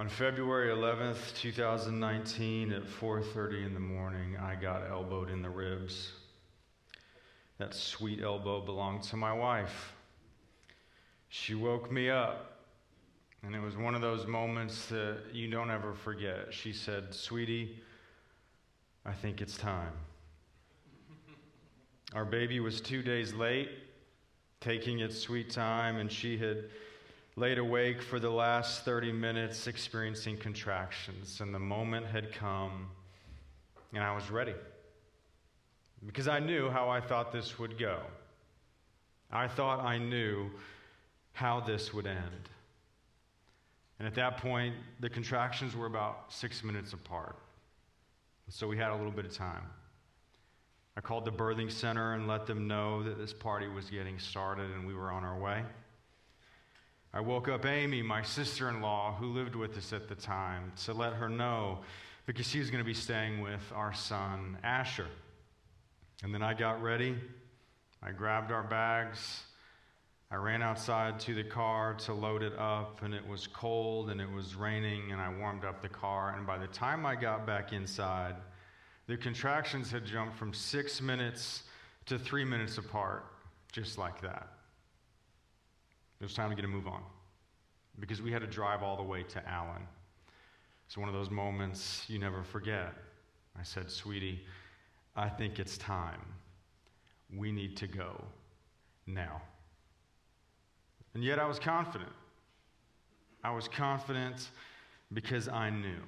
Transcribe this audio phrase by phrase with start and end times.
[0.00, 6.14] On February 11th, 2019, at 4:30 in the morning, I got elbowed in the ribs.
[7.58, 9.92] That sweet elbow belonged to my wife.
[11.28, 12.64] She woke me up,
[13.42, 16.54] and it was one of those moments that you don't ever forget.
[16.54, 17.78] She said, "Sweetie,
[19.04, 19.92] I think it's time."
[22.14, 23.68] Our baby was 2 days late,
[24.60, 26.70] taking its sweet time, and she had
[27.36, 32.88] laid awake for the last 30 minutes experiencing contractions, and the moment had come,
[33.92, 34.54] and I was ready.
[36.04, 38.00] Because I knew how I thought this would go.
[39.30, 40.50] I thought I knew
[41.32, 42.48] how this would end.
[43.98, 47.36] And at that point, the contractions were about six minutes apart.
[48.48, 49.62] So we had a little bit of time.
[50.96, 54.70] I called the birthing center and let them know that this party was getting started
[54.72, 55.62] and we were on our way.
[57.12, 60.72] I woke up Amy, my sister in law, who lived with us at the time,
[60.84, 61.80] to let her know
[62.24, 65.08] because she was going to be staying with our son, Asher.
[66.22, 67.16] And then I got ready.
[68.00, 69.42] I grabbed our bags.
[70.30, 74.20] I ran outside to the car to load it up, and it was cold and
[74.20, 76.36] it was raining, and I warmed up the car.
[76.36, 78.36] And by the time I got back inside,
[79.08, 81.64] the contractions had jumped from six minutes
[82.06, 83.24] to three minutes apart,
[83.72, 84.59] just like that.
[86.20, 87.02] It was time to get a move on
[87.98, 89.82] because we had to drive all the way to Allen.
[90.86, 92.94] It's one of those moments you never forget.
[93.58, 94.40] I said, Sweetie,
[95.16, 96.20] I think it's time.
[97.34, 98.22] We need to go
[99.06, 99.40] now.
[101.14, 102.10] And yet I was confident.
[103.42, 104.50] I was confident
[105.12, 106.02] because I knew.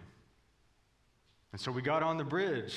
[1.52, 2.76] And so we got on the bridge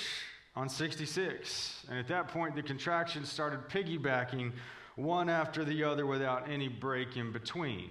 [0.56, 1.86] on 66.
[1.90, 4.52] And at that point, the contractions started piggybacking
[4.96, 7.90] one after the other without any break in between.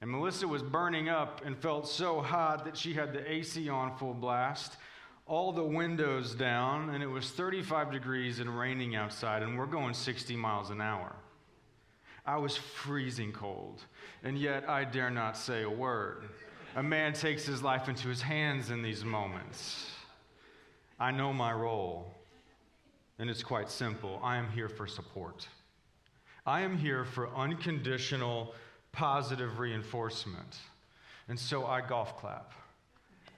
[0.00, 3.96] And Melissa was burning up and felt so hot that she had the AC on
[3.96, 4.76] full blast,
[5.26, 9.94] all the windows down, and it was 35 degrees and raining outside, and we're going
[9.94, 11.14] 60 miles an hour.
[12.26, 13.82] I was freezing cold,
[14.22, 16.28] and yet I dare not say a word.
[16.74, 19.90] A man takes his life into his hands in these moments.
[20.98, 22.12] I know my role,
[23.18, 24.20] and it's quite simple.
[24.22, 25.46] I am here for support.
[26.44, 28.54] I am here for unconditional,
[28.90, 30.58] positive reinforcement.
[31.28, 32.52] And so I golf clap.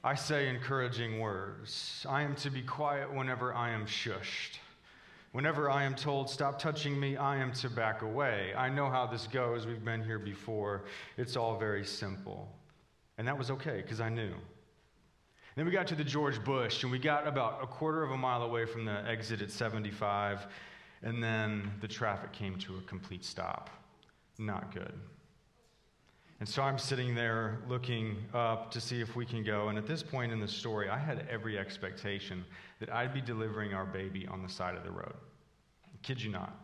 [0.02, 2.06] I say encouraging words.
[2.08, 4.58] I am to be quiet whenever I am shushed.
[5.32, 8.54] Whenever I am told, stop touching me, I am to back away.
[8.56, 9.66] I know how this goes.
[9.66, 10.84] We've been here before.
[11.18, 12.48] It's all very simple.
[13.18, 14.32] And that was okay because I knew.
[15.56, 18.16] Then we got to the George Bush, and we got about a quarter of a
[18.16, 20.46] mile away from the exit at 75
[21.04, 23.70] and then the traffic came to a complete stop.
[24.38, 24.92] Not good.
[26.40, 29.68] And so I'm sitting there looking up to see if we can go.
[29.68, 32.44] And at this point in the story, I had every expectation
[32.80, 35.14] that I'd be delivering our baby on the side of the road.
[35.84, 36.58] I kid you not.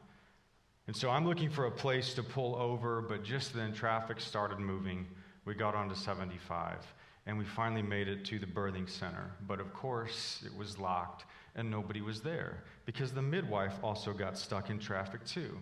[0.86, 4.58] And so I'm looking for a place to pull over, but just then traffic started
[4.58, 5.06] moving.
[5.44, 6.78] We got onto 75,
[7.26, 9.30] and we finally made it to the birthing center.
[9.46, 14.38] But of course, it was locked and nobody was there because the midwife also got
[14.38, 15.58] stuck in traffic too.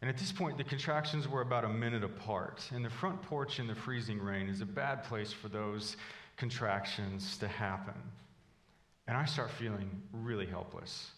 [0.00, 2.68] And at this point, the contractions were about a minute apart.
[2.74, 5.96] And the front porch in the freezing rain is a bad place for those
[6.36, 7.94] contractions to happen.
[9.06, 11.12] And I start feeling really helpless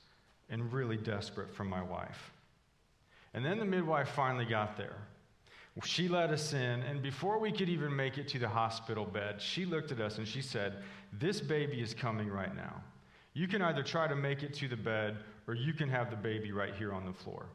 [0.50, 2.30] and really desperate for my wife.
[3.32, 4.96] And then the midwife finally got there.
[5.82, 9.40] She let us in, and before we could even make it to the hospital bed,
[9.40, 12.80] she looked at us and she said, This baby is coming right now.
[13.34, 16.16] You can either try to make it to the bed or you can have the
[16.16, 17.46] baby right here on the floor.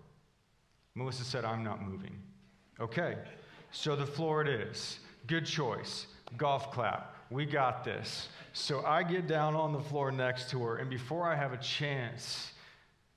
[0.96, 2.16] Melissa said, I'm not moving.
[2.80, 3.18] Okay,
[3.72, 5.00] so the floor it is.
[5.28, 6.08] Good choice.
[6.38, 7.16] Golf clap.
[7.32, 8.30] We got this.
[8.54, 11.58] So I get down on the floor next to her, and before I have a
[11.58, 12.52] chance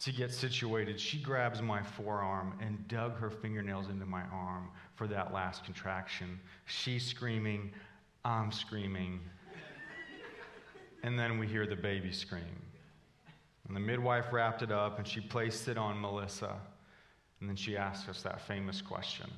[0.01, 5.07] to get situated, she grabs my forearm and dug her fingernails into my arm for
[5.07, 6.39] that last contraction.
[6.67, 7.73] She's screaming,
[8.25, 9.21] I'm screaming.
[11.03, 12.63] And then we hear the baby scream.
[13.67, 16.57] And the midwife wrapped it up and she placed it on Melissa.
[17.41, 19.31] And then she asked us that famous question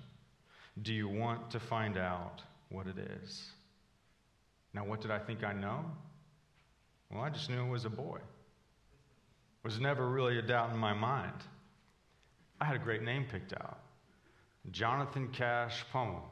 [0.83, 3.51] Do you want to find out what it is?
[4.75, 5.85] Now, what did I think I know?
[7.11, 8.17] Well, I just knew it was a boy.
[8.17, 11.45] It was never really a doubt in my mind.
[12.61, 13.79] I had a great name picked out
[14.71, 16.25] Jonathan Cash Pummel.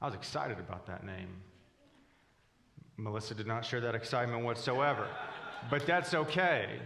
[0.00, 1.28] I was excited about that name.
[2.98, 5.06] Melissa did not share that excitement whatsoever.
[5.70, 6.80] but that's okay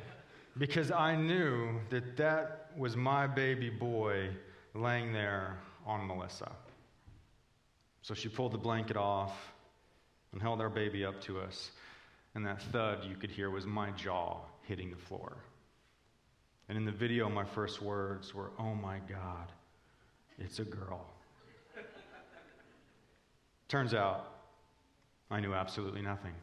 [0.58, 4.30] because I knew that that was my baby boy
[4.74, 6.52] laying there on Melissa.
[8.02, 9.52] So she pulled the blanket off
[10.32, 11.70] and held our baby up to us.
[12.34, 15.36] And that thud you could hear was my jaw hitting the floor.
[16.68, 19.52] And in the video, my first words were, Oh my God,
[20.38, 21.06] it's a girl.
[23.68, 24.31] Turns out,
[25.32, 26.34] I knew absolutely nothing.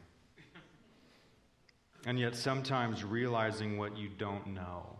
[2.06, 4.98] And yet, sometimes realizing what you don't know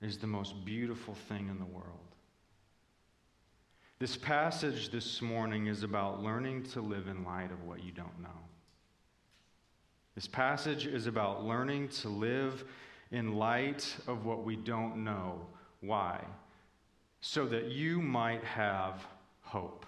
[0.00, 1.86] is the most beautiful thing in the world.
[4.00, 8.20] This passage this morning is about learning to live in light of what you don't
[8.20, 8.28] know.
[10.16, 12.64] This passage is about learning to live
[13.12, 15.46] in light of what we don't know.
[15.82, 16.20] Why?
[17.20, 19.06] So that you might have
[19.42, 19.86] hope,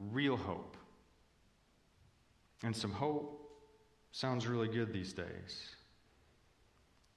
[0.00, 0.76] real hope.
[2.62, 3.34] And some hope
[4.12, 5.74] sounds really good these days.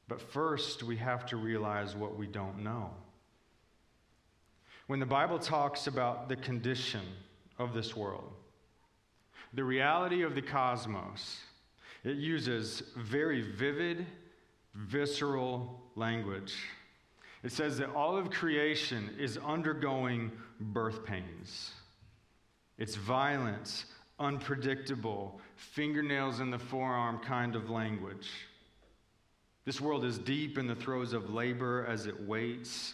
[0.08, 2.92] But first, we have to realize what we don't know.
[4.88, 7.06] When the Bible talks about the condition
[7.58, 8.34] of this world,
[9.54, 11.40] the reality of the cosmos,
[12.04, 14.06] it uses very vivid,
[14.74, 16.56] visceral language.
[17.44, 21.72] It says that all of creation is undergoing birth pains.
[22.78, 23.86] It's violent,
[24.22, 28.30] unpredictable, fingernails in the forearm kind of language.
[29.66, 32.94] This world is deep in the throes of labor as it waits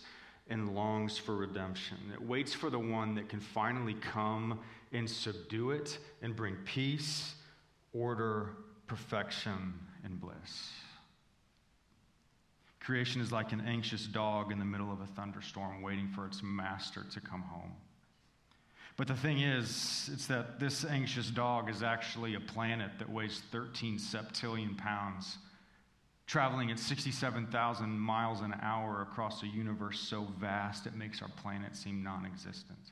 [0.49, 1.97] and longs for redemption.
[2.13, 4.59] It waits for the one that can finally come
[4.93, 7.35] and subdue it and bring peace,
[7.93, 8.53] order,
[8.87, 9.73] perfection,
[10.03, 10.71] and bliss.
[12.79, 16.41] Creation is like an anxious dog in the middle of a thunderstorm waiting for its
[16.41, 17.73] master to come home.
[18.97, 23.43] But the thing is, it's that this anxious dog is actually a planet that weighs
[23.51, 25.37] 13 septillion pounds
[26.25, 31.75] traveling at 67,000 miles an hour across a universe so vast it makes our planet
[31.75, 32.91] seem non existent.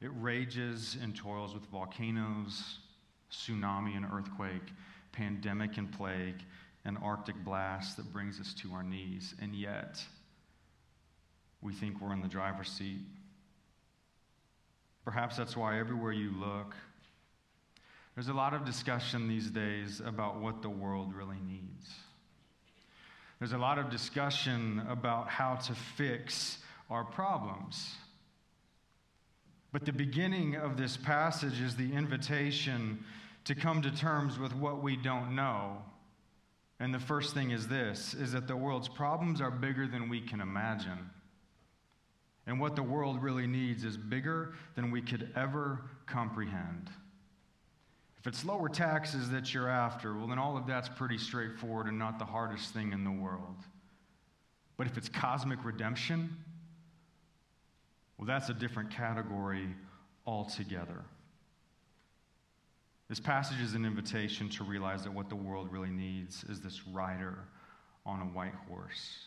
[0.00, 2.78] It rages and toils with volcanoes,
[3.30, 4.72] tsunami and earthquake,
[5.12, 6.42] pandemic and plague,
[6.84, 9.34] an Arctic blast that brings us to our knees.
[9.40, 10.02] And yet,
[11.60, 13.00] we think we're in the driver's seat.
[15.08, 16.74] Perhaps that's why everywhere you look,
[18.14, 21.88] there's a lot of discussion these days about what the world really needs.
[23.38, 26.58] There's a lot of discussion about how to fix
[26.90, 27.90] our problems.
[29.72, 33.02] But the beginning of this passage is the invitation
[33.46, 35.78] to come to terms with what we don't know.
[36.80, 40.20] And the first thing is this is that the world's problems are bigger than we
[40.20, 41.08] can imagine.
[42.48, 46.88] And what the world really needs is bigger than we could ever comprehend.
[48.18, 51.98] If it's lower taxes that you're after, well, then all of that's pretty straightforward and
[51.98, 53.56] not the hardest thing in the world.
[54.78, 56.38] But if it's cosmic redemption,
[58.16, 59.68] well, that's a different category
[60.26, 61.04] altogether.
[63.10, 66.86] This passage is an invitation to realize that what the world really needs is this
[66.86, 67.40] rider
[68.06, 69.18] on a white horse.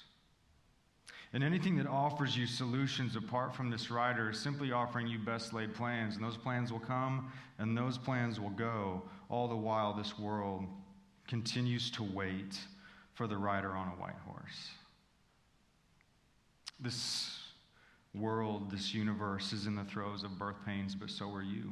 [1.33, 5.53] And anything that offers you solutions apart from this rider is simply offering you best
[5.53, 6.15] laid plans.
[6.15, 10.65] And those plans will come and those plans will go, all the while this world
[11.27, 12.59] continues to wait
[13.13, 14.69] for the rider on a white horse.
[16.81, 17.37] This
[18.13, 21.71] world, this universe is in the throes of birth pains, but so are you.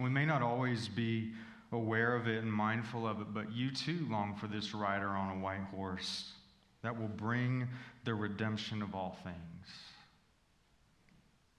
[0.00, 1.32] We may not always be
[1.70, 5.36] aware of it and mindful of it, but you too long for this rider on
[5.36, 6.32] a white horse
[6.82, 7.68] that will bring
[8.04, 9.66] the redemption of all things.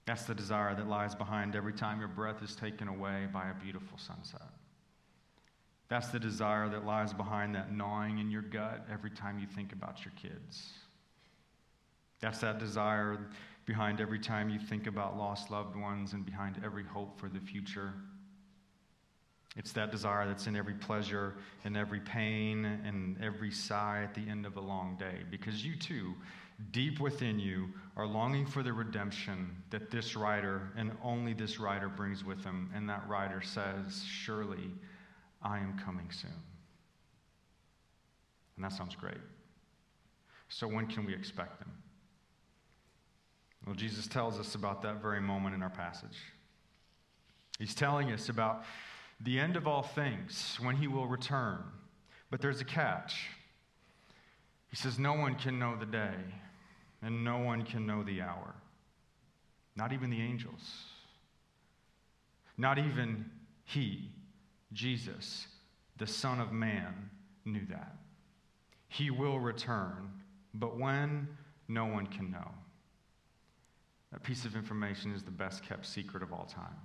[0.06, 3.54] That's the desire that lies behind every time your breath is taken away by a
[3.62, 4.48] beautiful sunset.
[5.88, 9.72] That's the desire that lies behind that gnawing in your gut every time you think
[9.72, 10.70] about your kids.
[12.20, 13.18] That's that desire
[13.66, 17.40] behind every time you think about lost loved ones and behind every hope for the
[17.40, 17.92] future.
[19.56, 24.28] It's that desire that's in every pleasure and every pain and every sigh at the
[24.28, 25.24] end of a long day.
[25.28, 26.14] Because you too,
[26.70, 31.88] deep within you, are longing for the redemption that this rider and only this rider
[31.88, 32.70] brings with him.
[32.74, 34.70] And that rider says, Surely
[35.42, 36.30] I am coming soon.
[38.56, 39.18] And that sounds great.
[40.48, 41.72] So, when can we expect him?
[43.66, 46.18] Well, Jesus tells us about that very moment in our passage.
[47.58, 48.64] He's telling us about
[49.22, 51.62] the end of all things, when he will return.
[52.30, 53.28] But there's a catch.
[54.68, 56.14] He says, No one can know the day,
[57.02, 58.54] and no one can know the hour.
[59.76, 60.84] Not even the angels.
[62.56, 63.30] Not even
[63.64, 64.10] he,
[64.72, 65.46] Jesus,
[65.96, 67.10] the Son of Man,
[67.44, 67.96] knew that.
[68.88, 70.10] He will return,
[70.54, 71.28] but when,
[71.68, 72.50] no one can know.
[74.12, 76.76] That piece of information is the best kept secret of all time.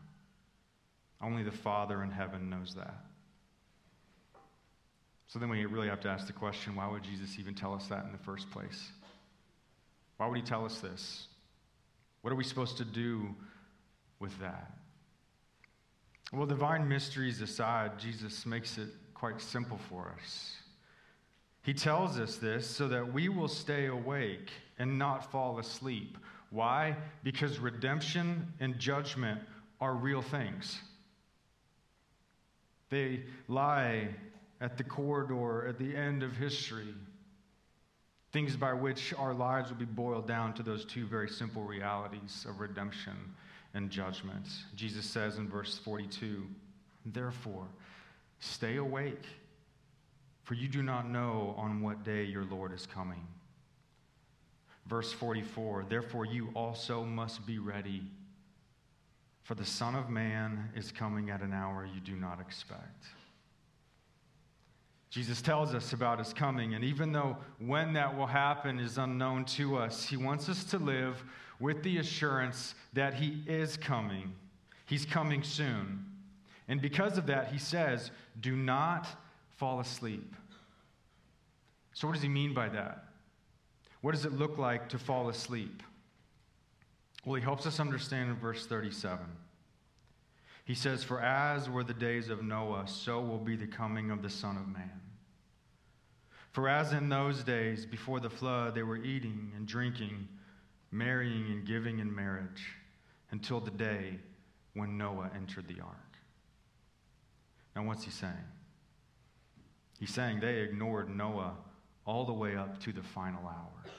[1.21, 3.05] Only the Father in heaven knows that.
[5.27, 7.87] So then we really have to ask the question why would Jesus even tell us
[7.87, 8.91] that in the first place?
[10.17, 11.27] Why would he tell us this?
[12.21, 13.35] What are we supposed to do
[14.19, 14.71] with that?
[16.31, 20.55] Well, divine mysteries aside, Jesus makes it quite simple for us.
[21.63, 26.17] He tells us this so that we will stay awake and not fall asleep.
[26.49, 26.95] Why?
[27.23, 29.41] Because redemption and judgment
[29.81, 30.79] are real things.
[32.95, 34.07] They lie
[34.61, 36.93] at the corridor at the end of history.
[38.31, 42.45] Things by which our lives will be boiled down to those two very simple realities
[42.47, 43.17] of redemption
[43.73, 44.47] and judgment.
[44.77, 46.47] Jesus says in verse 42
[47.07, 47.67] Therefore,
[48.39, 49.25] stay awake,
[50.43, 53.27] for you do not know on what day your Lord is coming.
[54.87, 58.03] Verse 44 Therefore, you also must be ready,
[59.45, 63.05] for the Son of Man is coming at an hour you do not expect.
[65.11, 69.45] Jesus tells us about his coming, and even though when that will happen is unknown
[69.45, 71.23] to us, he wants us to live
[71.59, 74.33] with the assurance that he is coming.
[74.87, 76.03] He's coming soon.
[76.67, 78.09] And because of that, he says,
[78.41, 79.07] Do not
[79.57, 80.35] fall asleep.
[81.93, 83.05] So, what does he mean by that?
[84.01, 85.83] What does it look like to fall asleep?
[87.25, 89.25] Well, he helps us understand in verse 37.
[90.63, 94.21] He says, For as were the days of Noah, so will be the coming of
[94.21, 95.01] the Son of Man.
[96.51, 100.27] For as in those days before the flood, they were eating and drinking,
[100.91, 102.63] marrying and giving in marriage,
[103.31, 104.19] until the day
[104.73, 105.97] when Noah entered the ark.
[107.75, 108.33] Now, what's he saying?
[109.99, 111.55] He's saying they ignored Noah
[112.05, 113.91] all the way up to the final hour.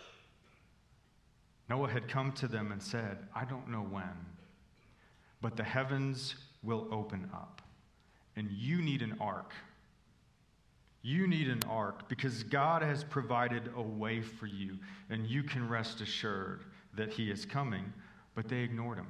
[1.68, 4.26] Noah had come to them and said, I don't know when,
[5.40, 7.62] but the heavens will open up,
[8.36, 9.52] and you need an ark.
[11.02, 15.68] You need an ark because God has provided a way for you, and you can
[15.68, 16.64] rest assured
[16.96, 17.92] that He is coming.
[18.34, 19.06] But they ignored Him.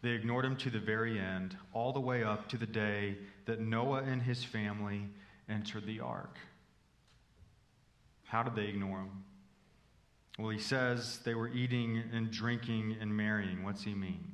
[0.00, 3.60] They ignored Him to the very end, all the way up to the day that
[3.60, 5.08] Noah and his family
[5.48, 6.36] entered the ark.
[8.24, 9.24] How did they ignore Him?
[10.38, 13.64] Well, He says they were eating and drinking and marrying.
[13.64, 14.32] What's He mean?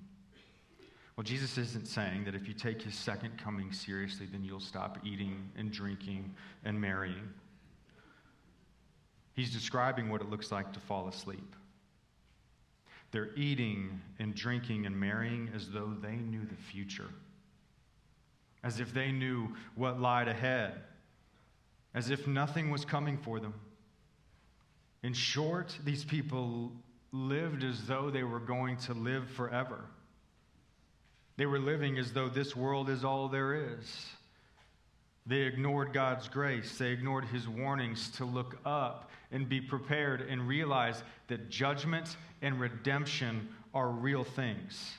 [1.16, 4.98] Well, Jesus isn't saying that if you take his second coming seriously, then you'll stop
[5.04, 6.34] eating and drinking
[6.64, 7.28] and marrying.
[9.34, 11.54] He's describing what it looks like to fall asleep.
[13.12, 17.10] They're eating and drinking and marrying as though they knew the future,
[18.64, 20.82] as if they knew what lied ahead,
[21.94, 23.54] as if nothing was coming for them.
[25.04, 26.72] In short, these people
[27.12, 29.84] lived as though they were going to live forever.
[31.36, 34.06] They were living as though this world is all there is.
[35.26, 36.78] They ignored God's grace.
[36.78, 42.58] They ignored his warnings to look up and be prepared and realize that judgment and
[42.58, 44.92] redemption are real things.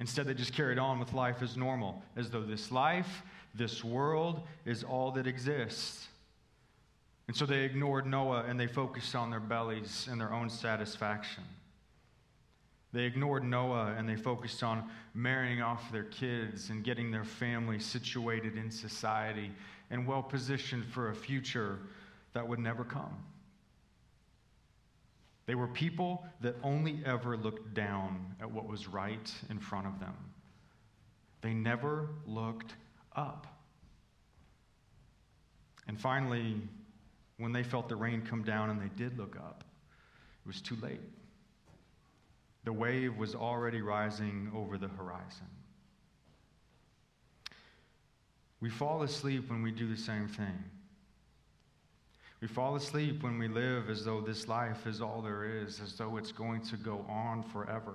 [0.00, 3.22] Instead, they just carried on with life as normal, as though this life,
[3.54, 6.08] this world, is all that exists.
[7.26, 11.44] And so they ignored Noah and they focused on their bellies and their own satisfaction.
[12.92, 17.78] They ignored Noah and they focused on marrying off their kids and getting their family
[17.78, 19.50] situated in society
[19.90, 21.78] and well positioned for a future
[22.34, 23.16] that would never come.
[25.46, 30.00] They were people that only ever looked down at what was right in front of
[30.00, 30.14] them.
[31.42, 32.74] They never looked
[33.14, 33.46] up.
[35.86, 36.62] And finally,
[37.38, 39.64] when they felt the rain come down and they did look up,
[40.44, 41.00] it was too late.
[42.64, 45.46] The wave was already rising over the horizon.
[48.60, 50.64] We fall asleep when we do the same thing.
[52.40, 55.94] We fall asleep when we live as though this life is all there is, as
[55.94, 57.94] though it's going to go on forever.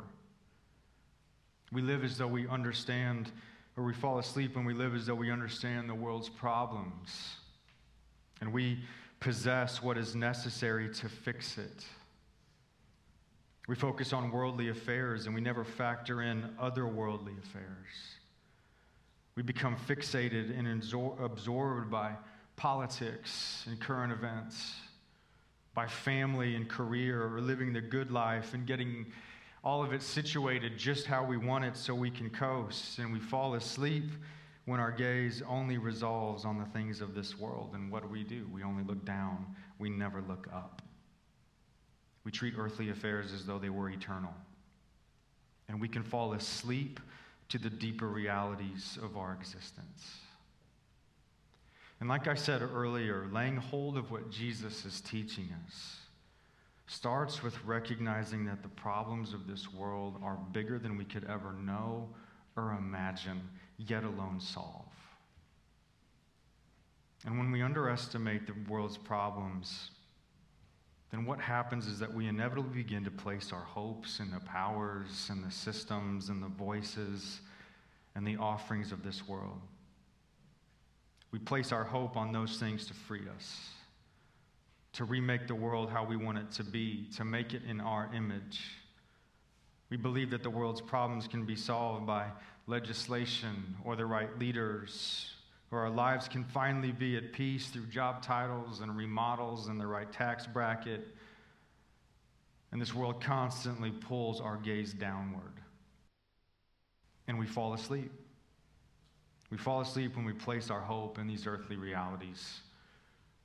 [1.72, 3.32] We live as though we understand,
[3.78, 7.36] or we fall asleep when we live as though we understand the world's problems.
[8.42, 8.80] And we
[9.20, 11.86] possess what is necessary to fix it.
[13.68, 18.16] We focus on worldly affairs and we never factor in otherworldly affairs.
[19.36, 22.14] We become fixated and absorbed by
[22.56, 24.74] politics and current events,
[25.74, 29.06] by family and career, or living the good life and getting
[29.64, 32.98] all of it situated just how we want it so we can coast.
[33.00, 34.12] And we fall asleep
[34.70, 37.72] when our gaze only resolves on the things of this world.
[37.74, 38.48] And what do we do?
[38.54, 40.84] We only look down, we never look up.
[42.24, 44.34] We treat earthly affairs as though they were eternal.
[45.68, 47.00] And we can fall asleep
[47.50, 50.18] to the deeper realities of our existence.
[52.00, 55.96] And like I said earlier, laying hold of what Jesus is teaching us
[56.86, 61.54] starts with recognizing that the problems of this world are bigger than we could ever
[61.54, 62.08] know
[62.56, 63.42] or imagine,
[63.88, 64.86] yet alone solve.
[67.26, 69.92] And when we underestimate the world's problems,
[71.12, 75.28] then what happens is that we inevitably begin to place our hopes in the powers
[75.30, 77.42] and the systems and the voices
[78.16, 79.60] and the offerings of this world.
[81.32, 83.70] We place our hope on those things to free us,
[84.94, 88.10] to remake the world how we want it to be, to make it in our
[88.14, 88.62] image.
[89.90, 92.28] We believe that the world's problems can be solved by
[92.70, 95.34] legislation or the right leaders
[95.70, 99.86] where our lives can finally be at peace through job titles and remodels and the
[99.86, 101.08] right tax bracket.
[102.72, 105.54] And this world constantly pulls our gaze downward.
[107.28, 108.12] And we fall asleep.
[109.50, 112.62] We fall asleep when we place our hope in these earthly realities,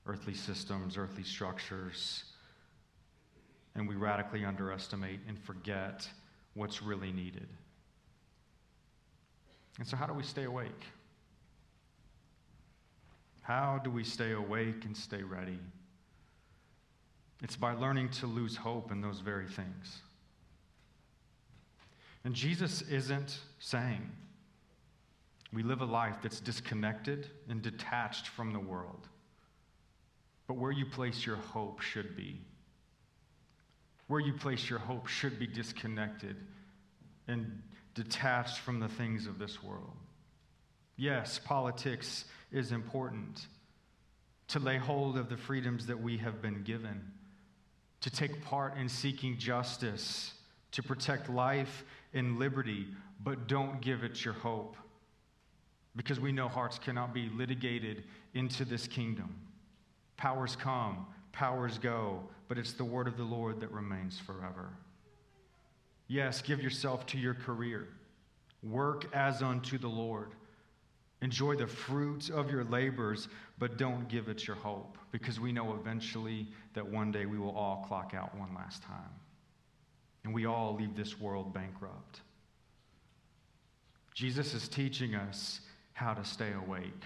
[0.07, 2.25] earthly systems, earthly structures,
[3.75, 6.09] and we radically underestimate and forget
[6.55, 7.49] what's really needed.
[9.79, 10.85] And so, how do we stay awake?
[13.43, 15.59] How do we stay awake and stay ready?
[17.43, 20.01] It's by learning to lose hope in those very things.
[22.25, 24.11] And Jesus isn't saying
[25.53, 29.09] we live a life that's disconnected and detached from the world.
[30.47, 32.41] But where you place your hope should be.
[34.09, 36.37] Where you place your hope should be disconnected
[37.29, 37.63] and
[37.95, 39.93] detached from the things of this world.
[40.97, 43.47] Yes, politics is important
[44.49, 47.01] to lay hold of the freedoms that we have been given,
[48.01, 50.35] to take part in seeking justice,
[50.73, 52.87] to protect life and liberty,
[53.23, 54.77] but don't give it your hope.
[55.97, 58.05] Because we know hearts cannot be litigated
[58.35, 59.35] into this kingdom.
[60.17, 64.71] Powers come, powers go, but it's the word of the Lord that remains forever.
[66.07, 67.89] Yes, give yourself to your career.
[68.63, 70.31] Work as unto the Lord.
[71.23, 75.75] Enjoy the fruits of your labors, but don't give it your hope because we know
[75.75, 79.11] eventually that one day we will all clock out one last time.
[80.25, 82.21] And we all leave this world bankrupt.
[84.15, 85.61] Jesus is teaching us
[85.93, 87.05] how to stay awake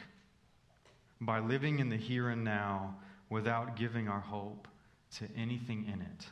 [1.20, 2.96] by living in the here and now
[3.30, 4.68] without giving our hope
[5.16, 6.26] to anything in it.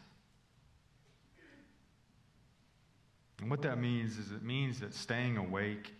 [3.40, 5.92] And what that means is it means that staying awake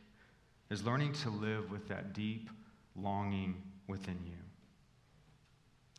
[0.71, 2.51] is learning to live with that deep
[2.95, 4.33] longing within you.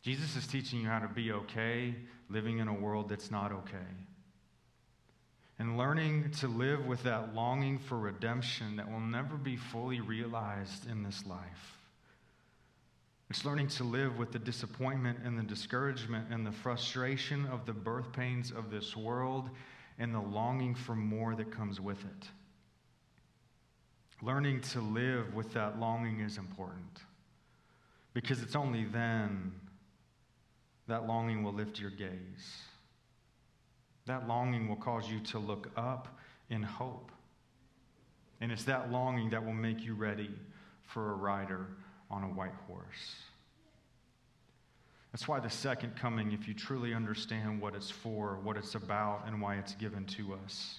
[0.02, 1.94] Jesus is teaching you how to be okay
[2.28, 3.76] living in a world that's not okay.
[5.58, 10.88] And learning to live with that longing for redemption that will never be fully realized
[10.88, 11.78] in this life.
[13.30, 17.72] It's learning to live with the disappointment and the discouragement and the frustration of the
[17.72, 19.50] birth pains of this world
[19.98, 22.28] and the longing for more that comes with it.
[24.22, 27.02] Learning to live with that longing is important
[28.14, 29.52] because it's only then
[30.88, 32.62] that longing will lift your gaze.
[34.06, 36.18] That longing will cause you to look up
[36.50, 37.12] in hope.
[38.40, 40.30] And it's that longing that will make you ready
[40.82, 41.66] for a rider
[42.10, 43.27] on a white horse.
[45.18, 49.24] That's why the second coming, if you truly understand what it's for, what it's about,
[49.26, 50.78] and why it's given to us,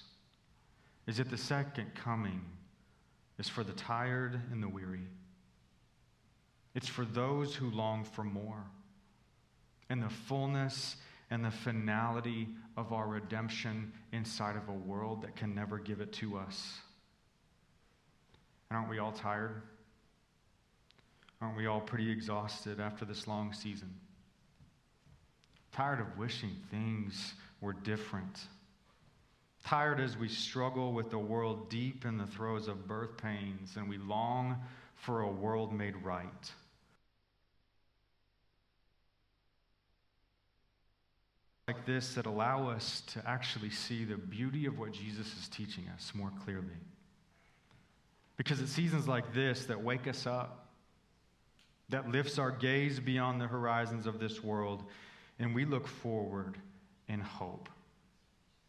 [1.06, 2.40] is that the second coming
[3.38, 5.06] is for the tired and the weary.
[6.74, 8.64] It's for those who long for more.
[9.90, 10.96] And the fullness
[11.30, 12.48] and the finality
[12.78, 16.78] of our redemption inside of a world that can never give it to us.
[18.70, 19.60] And aren't we all tired?
[21.42, 23.92] Aren't we all pretty exhausted after this long season?
[25.72, 28.38] Tired of wishing things were different
[29.64, 33.88] Tired as we struggle with the world deep in the throes of birth pains and
[33.88, 34.56] we long
[34.94, 36.52] for a world made right.
[41.68, 45.84] Like this that allow us to actually see the beauty of what Jesus is teaching
[45.94, 46.66] us more clearly.
[48.36, 50.68] Because it's seasons like this that wake us up,
[51.90, 54.84] that lifts our gaze beyond the horizons of this world,
[55.40, 56.58] and we look forward
[57.08, 57.68] in hope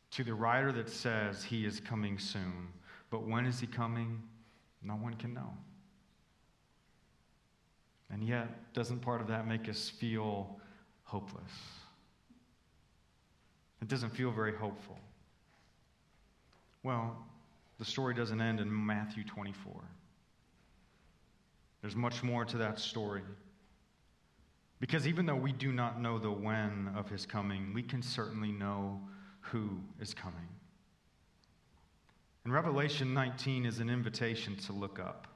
[0.10, 2.70] to the rider that says he is coming soon.
[3.10, 4.24] But when is he coming?
[4.82, 5.54] No one can know.
[8.10, 10.60] And yet, doesn't part of that make us feel
[11.04, 11.52] hopeless?
[13.82, 14.98] It doesn't feel very hopeful.
[16.84, 17.18] Well,
[17.80, 19.74] the story doesn't end in Matthew 24.
[21.82, 23.24] There's much more to that story.
[24.82, 28.52] Because even though we do not know the when of his coming, we can certainly
[28.52, 29.00] know
[29.40, 30.50] who is coming.
[32.44, 35.28] And Revelation 19 is an invitation to look up.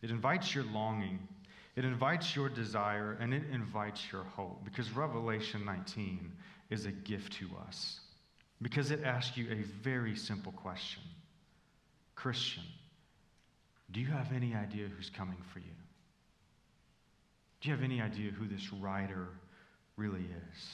[0.00, 1.18] It invites your longing,
[1.74, 4.64] it invites your desire, and it invites your hope.
[4.64, 6.30] Because Revelation 19
[6.70, 7.98] is a gift to us.
[8.62, 11.02] Because it asks you a very simple question
[12.14, 12.62] Christian,
[13.90, 15.74] do you have any idea who's coming for you?
[17.62, 19.28] Do you have any idea who this rider
[19.96, 20.68] really is?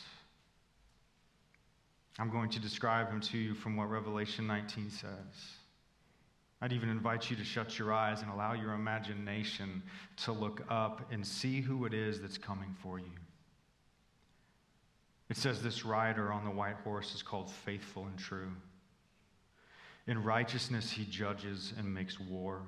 [2.19, 5.11] I'm going to describe him to you from what Revelation 19 says.
[6.63, 9.83] I'd even invite you to shut your eyes and allow your imagination
[10.25, 13.13] to look up and see who it is that's coming for you.
[15.29, 18.51] It says this rider on the white horse is called faithful and true.
[20.07, 22.63] In righteousness, he judges and makes war.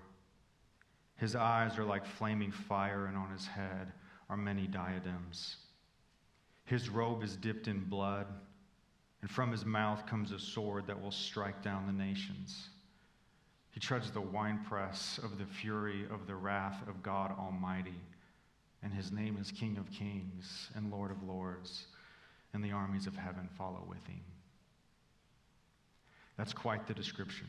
[1.16, 3.92] His eyes are like flaming fire, and on his head
[4.30, 5.56] are many diadems.
[6.64, 8.26] His robe is dipped in blood,
[9.22, 12.68] and from his mouth comes a sword that will strike down the nations.
[13.72, 18.00] He treads the winepress of the fury of the wrath of God Almighty,
[18.82, 21.86] and his name is King of Kings and Lord of Lords,
[22.54, 24.22] and the armies of heaven follow with him.
[26.36, 27.48] That's quite the description.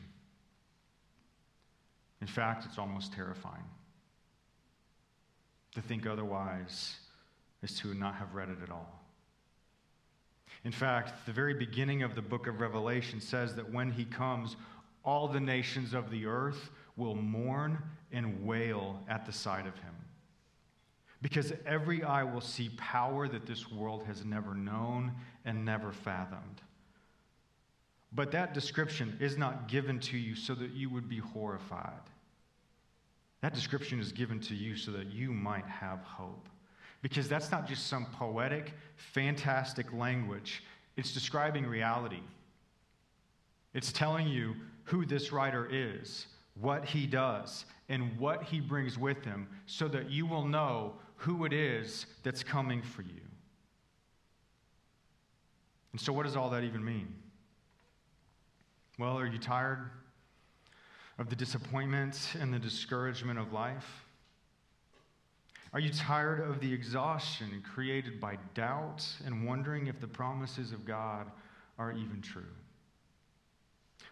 [2.20, 3.64] In fact, it's almost terrifying.
[5.74, 6.96] To think otherwise
[7.62, 9.00] is to not have read it at all.
[10.64, 14.56] In fact, the very beginning of the book of Revelation says that when he comes,
[15.04, 17.78] all the nations of the earth will mourn
[18.12, 19.94] and wail at the sight of him.
[21.20, 25.12] Because every eye will see power that this world has never known
[25.44, 26.60] and never fathomed.
[28.12, 31.92] But that description is not given to you so that you would be horrified.
[33.42, 36.48] That description is given to you so that you might have hope.
[37.02, 40.62] Because that's not just some poetic, fantastic language,
[40.96, 42.22] it's describing reality.
[43.74, 46.26] It's telling you who this rider is,
[46.60, 51.44] what he does, and what he brings with him, so that you will know who
[51.44, 53.20] it is that's coming for you.
[55.92, 57.12] And so, what does all that even mean?
[58.98, 59.90] Well, are you tired
[61.18, 64.04] of the disappointment and the discouragement of life?
[65.72, 70.84] Are you tired of the exhaustion created by doubt and wondering if the promises of
[70.84, 71.30] God
[71.78, 72.42] are even true?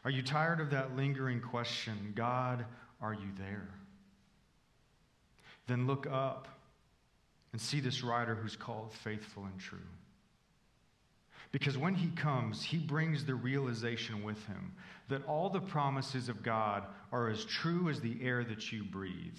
[0.05, 2.65] Are you tired of that lingering question, God,
[3.03, 3.69] are you there?
[5.67, 6.49] Then look up
[7.53, 9.79] and see this rider who's called faithful and true.
[11.53, 14.73] Because when he comes, he brings the realization with him
[15.09, 19.37] that all the promises of God are as true as the air that you breathe.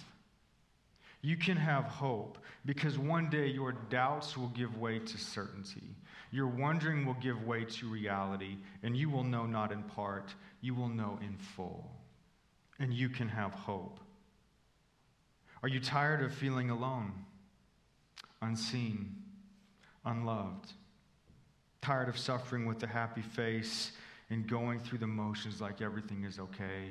[1.22, 5.94] You can have hope because one day your doubts will give way to certainty.
[6.32, 10.74] Your wondering will give way to reality, and you will know not in part, you
[10.74, 11.90] will know in full.
[12.78, 14.00] And you can have hope.
[15.62, 17.12] Are you tired of feeling alone,
[18.40, 19.14] unseen,
[20.04, 20.72] unloved?
[21.82, 23.92] Tired of suffering with a happy face
[24.30, 26.90] and going through the motions like everything is okay,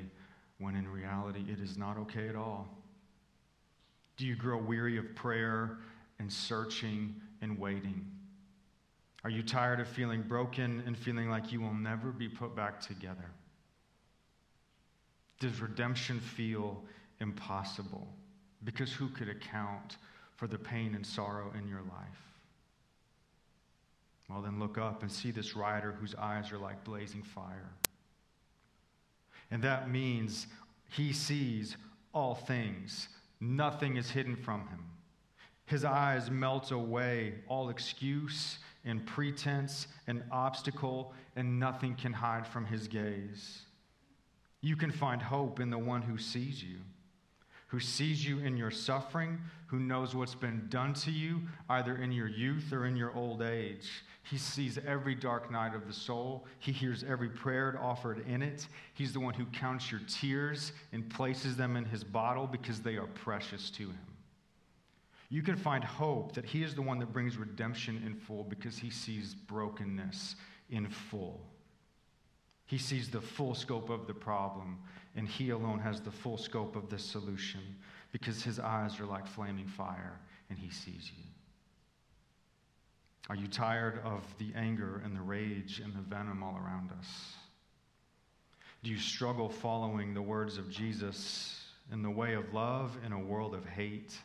[0.58, 2.68] when in reality it is not okay at all?
[4.16, 5.78] Do you grow weary of prayer
[6.18, 8.06] and searching and waiting?
[9.24, 12.80] Are you tired of feeling broken and feeling like you will never be put back
[12.80, 13.30] together?
[15.40, 16.82] Does redemption feel
[17.20, 18.06] impossible?
[18.64, 19.96] Because who could account
[20.36, 22.31] for the pain and sorrow in your life?
[24.32, 27.70] Well, then look up and see this rider whose eyes are like blazing fire.
[29.50, 30.46] And that means
[30.88, 31.76] he sees
[32.14, 33.08] all things,
[33.40, 34.84] nothing is hidden from him.
[35.66, 42.66] His eyes melt away all excuse and pretense and obstacle, and nothing can hide from
[42.66, 43.60] his gaze.
[44.60, 46.78] You can find hope in the one who sees you,
[47.72, 52.12] who sees you in your suffering, who knows what's been done to you, either in
[52.12, 54.04] your youth or in your old age.
[54.22, 56.46] He sees every dark night of the soul.
[56.60, 58.68] He hears every prayer offered in it.
[58.94, 62.94] He's the one who counts your tears and places them in his bottle because they
[62.94, 64.12] are precious to him
[65.32, 68.76] you can find hope that He is the one that brings redemption in full because
[68.76, 70.36] He sees brokenness
[70.68, 71.40] in full.
[72.66, 74.78] He sees the full scope of the problem,
[75.16, 77.60] and He alone has the full scope of the solution
[78.12, 81.24] because His eyes are like flaming fire and He sees you.
[83.28, 87.34] Are you tired of the anger and the rage and the venom all around us?
[88.82, 93.18] Do you struggle following the words of Jesus in the way of love in a
[93.18, 94.16] world of hate?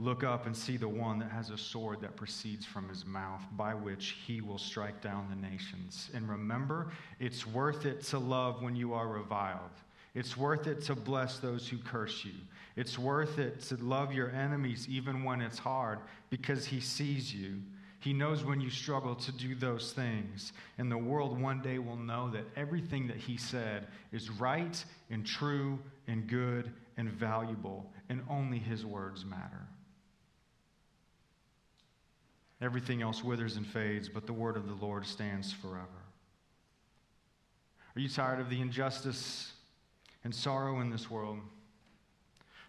[0.00, 3.42] Look up and see the one that has a sword that proceeds from his mouth,
[3.56, 6.08] by which he will strike down the nations.
[6.14, 9.70] And remember, it's worth it to love when you are reviled.
[10.14, 12.32] It's worth it to bless those who curse you.
[12.76, 15.98] It's worth it to love your enemies even when it's hard
[16.30, 17.60] because he sees you.
[17.98, 20.52] He knows when you struggle to do those things.
[20.78, 25.26] And the world one day will know that everything that he said is right and
[25.26, 29.66] true and good and valuable, and only his words matter.
[32.60, 35.86] Everything else withers and fades, but the word of the Lord stands forever.
[37.94, 39.52] Are you tired of the injustice
[40.24, 41.38] and sorrow in this world?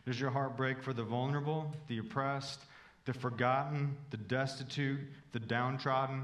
[0.06, 2.62] Does your heart break for the vulnerable, the oppressed,
[3.06, 4.99] the forgotten, the destitute,
[5.34, 6.23] the downtrodden?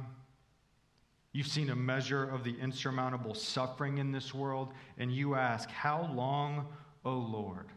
[1.34, 6.10] You've seen a measure of the insurmountable suffering in this world, and you ask, How
[6.14, 6.68] long,
[7.04, 7.68] O Lord?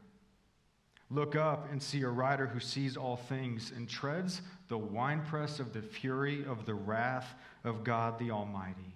[1.11, 5.73] Look up and see a rider who sees all things and treads the winepress of
[5.73, 8.93] the fury of the wrath of God the Almighty,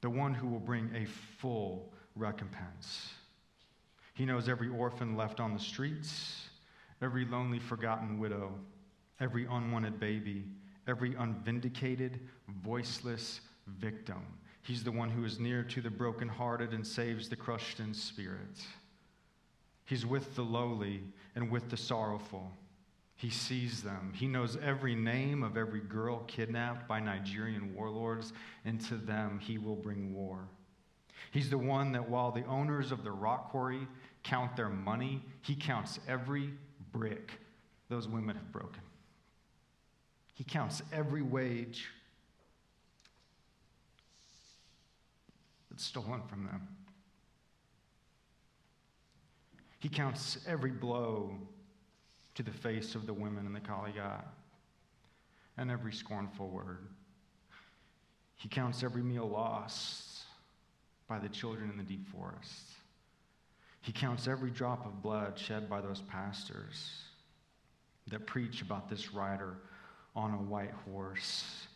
[0.00, 1.06] the one who will bring a
[1.38, 3.12] full recompense.
[4.14, 6.48] He knows every orphan left on the streets,
[7.00, 8.52] every lonely, forgotten widow,
[9.20, 10.44] every unwanted baby,
[10.88, 12.18] every unvindicated,
[12.64, 13.40] voiceless
[13.78, 14.22] victim.
[14.62, 18.60] He's the one who is near to the brokenhearted and saves the crushed in spirit.
[19.90, 21.02] He's with the lowly
[21.34, 22.52] and with the sorrowful.
[23.16, 24.12] He sees them.
[24.14, 28.32] He knows every name of every girl kidnapped by Nigerian warlords,
[28.64, 30.46] and to them he will bring war.
[31.32, 33.88] He's the one that while the owners of the rock quarry
[34.22, 36.52] count their money, he counts every
[36.92, 37.32] brick
[37.88, 38.82] those women have broken.
[40.34, 41.88] He counts every wage
[45.68, 46.68] that's stolen from them.
[49.80, 51.32] He counts every blow
[52.34, 54.24] to the face of the women in the Kalighat
[55.56, 56.86] and every scornful word.
[58.36, 60.20] He counts every meal lost
[61.08, 62.66] by the children in the deep forest.
[63.80, 66.92] He counts every drop of blood shed by those pastors
[68.08, 69.56] that preach about this rider
[70.14, 71.66] on a white horse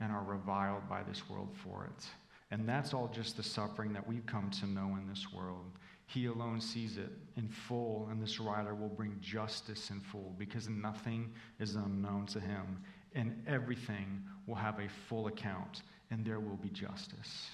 [0.00, 2.06] and are reviled by this world for it.
[2.50, 5.70] And that's all just the suffering that we've come to know in this world.
[6.12, 10.68] He alone sees it in full, and this rider will bring justice in full because
[10.68, 12.82] nothing is unknown to him,
[13.14, 17.48] and everything will have a full account, and there will be justice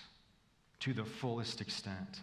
[0.81, 2.21] to the fullest extent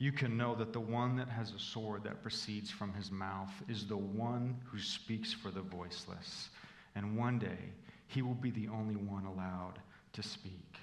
[0.00, 3.52] you can know that the one that has a sword that proceeds from his mouth
[3.68, 6.48] is the one who speaks for the voiceless.
[6.94, 7.68] And one day,
[8.06, 9.74] he will be the only one allowed
[10.14, 10.78] to speak.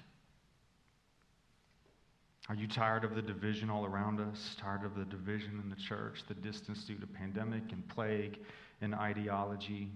[2.48, 4.56] Are you tired of the division all around us?
[4.58, 8.38] Tired of the division in the church, the distance due to pandemic and plague
[8.80, 9.90] and ideology?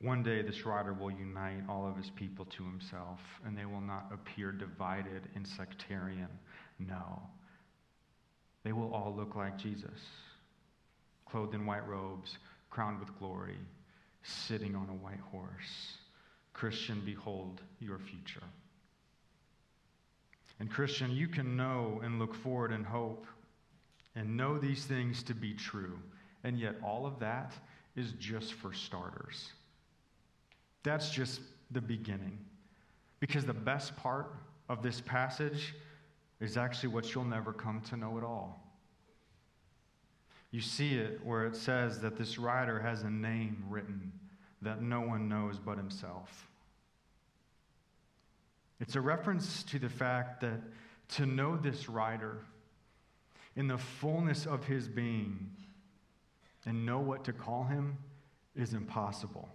[0.00, 3.80] One day, this rider will unite all of his people to himself, and they will
[3.80, 6.28] not appear divided and sectarian.
[6.78, 7.20] No.
[8.64, 10.00] They will all look like Jesus,
[11.26, 12.38] clothed in white robes,
[12.70, 13.58] crowned with glory,
[14.22, 15.98] sitting on a white horse.
[16.54, 18.44] Christian, behold your future.
[20.60, 23.26] And, Christian, you can know and look forward and hope
[24.14, 25.98] and know these things to be true.
[26.44, 27.52] And yet, all of that
[27.94, 29.52] is just for starters.
[30.82, 31.40] That's just
[31.70, 32.38] the beginning.
[33.20, 34.34] Because the best part
[34.68, 35.74] of this passage
[36.40, 38.60] is actually what you'll never come to know at all.
[40.50, 44.12] You see it where it says that this rider has a name written
[44.62, 46.47] that no one knows but himself.
[48.80, 50.60] It's a reference to the fact that
[51.16, 52.38] to know this rider
[53.56, 55.50] in the fullness of his being
[56.64, 57.98] and know what to call him
[58.54, 59.48] is impossible.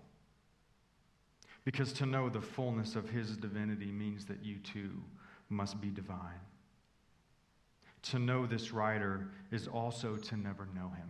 [1.64, 4.92] Because to know the fullness of his divinity means that you too
[5.50, 6.42] must be divine.
[8.04, 11.10] To know this rider is also to never know him.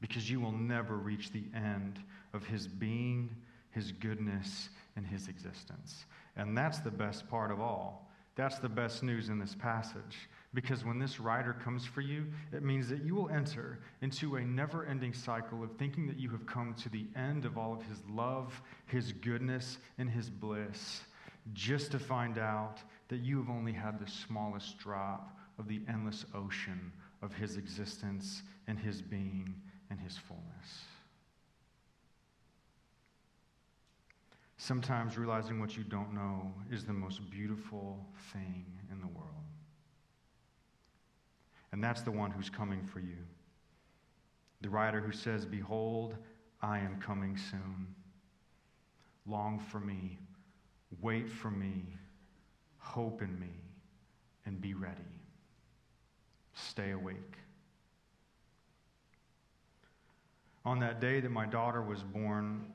[0.00, 2.00] Because you will never reach the end
[2.32, 3.30] of his being,
[3.70, 6.04] his goodness, and his existence.
[6.36, 8.10] And that's the best part of all.
[8.36, 10.28] That's the best news in this passage.
[10.52, 14.40] Because when this rider comes for you, it means that you will enter into a
[14.40, 17.82] never ending cycle of thinking that you have come to the end of all of
[17.82, 21.02] his love, his goodness, and his bliss,
[21.52, 26.24] just to find out that you have only had the smallest drop of the endless
[26.34, 26.92] ocean
[27.22, 29.54] of his existence and his being
[29.90, 30.84] and his fullness.
[34.64, 39.28] Sometimes realizing what you don't know is the most beautiful thing in the world.
[41.70, 43.18] And that's the one who's coming for you.
[44.62, 46.16] The rider who says, Behold,
[46.62, 47.94] I am coming soon.
[49.26, 50.18] Long for me,
[51.02, 51.84] wait for me,
[52.78, 53.52] hope in me,
[54.46, 55.20] and be ready.
[56.54, 57.36] Stay awake.
[60.64, 62.72] On that day that my daughter was born,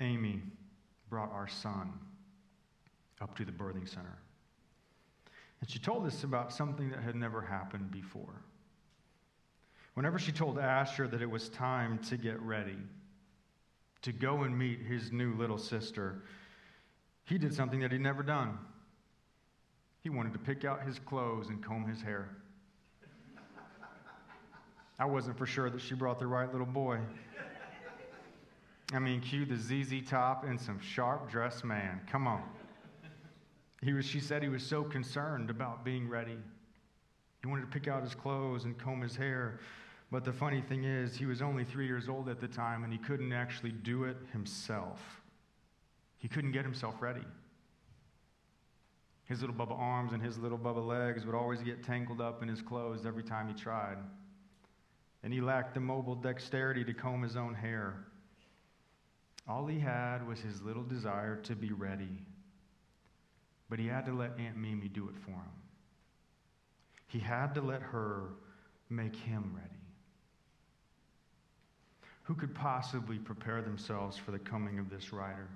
[0.00, 0.42] Amy
[1.12, 1.92] brought our son
[3.20, 4.16] up to the birthing center.
[5.60, 8.40] And she told us about something that had never happened before.
[9.92, 12.78] Whenever she told Asher that it was time to get ready,
[14.00, 16.22] to go and meet his new little sister,
[17.24, 18.56] he did something that he'd never done.
[20.00, 22.30] He wanted to pick out his clothes and comb his hair.
[24.98, 27.00] I wasn't for sure that she brought the right little boy.
[28.94, 32.00] I mean, cue the ZZ top and some sharp dressed man.
[32.10, 32.42] Come on.
[33.82, 36.38] He was, she said he was so concerned about being ready.
[37.40, 39.60] He wanted to pick out his clothes and comb his hair.
[40.10, 42.92] But the funny thing is, he was only three years old at the time and
[42.92, 45.00] he couldn't actually do it himself.
[46.18, 47.24] He couldn't get himself ready.
[49.24, 52.48] His little Bubba arms and his little Bubba legs would always get tangled up in
[52.48, 53.96] his clothes every time he tried.
[55.24, 58.04] And he lacked the mobile dexterity to comb his own hair.
[59.48, 62.22] All he had was his little desire to be ready.
[63.68, 65.62] But he had to let Aunt Mimi do it for him.
[67.08, 68.28] He had to let her
[68.88, 69.68] make him ready.
[72.24, 75.48] Who could possibly prepare themselves for the coming of this rider?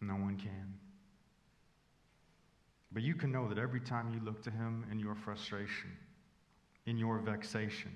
[0.00, 0.74] No one can.
[2.92, 5.90] But you can know that every time you look to him in your frustration,
[6.86, 7.92] in your vexation,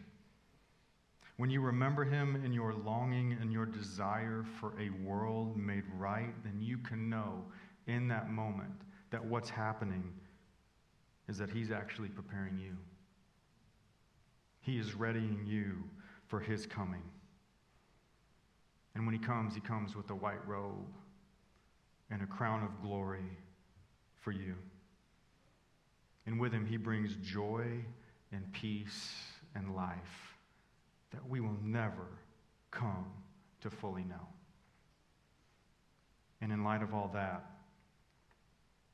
[1.36, 6.32] when you remember him in your longing and your desire for a world made right,
[6.44, 7.44] then you can know
[7.86, 10.12] in that moment that what's happening
[11.28, 12.76] is that he's actually preparing you.
[14.60, 15.84] He is readying you
[16.26, 17.02] for his coming.
[18.94, 20.88] And when he comes, he comes with a white robe
[22.10, 23.30] and a crown of glory
[24.20, 24.54] for you.
[26.24, 27.66] And with him, he brings joy
[28.32, 29.12] and peace
[29.54, 30.25] and life
[31.12, 32.08] that we will never
[32.70, 33.06] come
[33.60, 34.28] to fully know.
[36.40, 37.44] And in light of all that,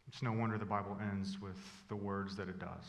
[0.09, 2.85] it's no wonder the Bible ends with the words that it does.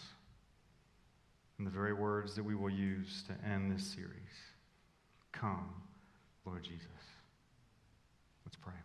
[1.58, 4.10] And the very words that we will use to end this series
[5.32, 5.74] Come,
[6.46, 6.88] Lord Jesus.
[8.46, 8.83] Let's pray.